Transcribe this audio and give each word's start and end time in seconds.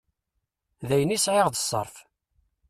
D 0.87 0.89
ayen 0.95 1.15
i 1.15 1.17
sεiɣ 1.19 1.47
d 1.49 1.55
ṣṣerf. 1.63 1.95